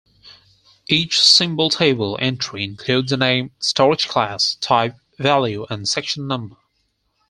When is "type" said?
4.55-4.95